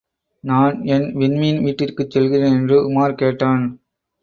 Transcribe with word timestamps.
நான் 0.43 0.83
என் 0.85 1.05
விண்மீன் 1.15 1.61
வீட்டிற்குச் 1.63 2.09
செல்கிறேன் 2.09 2.53
என்று 2.53 2.89
உமார் 2.89 3.15
கேட்டான். 3.15 3.63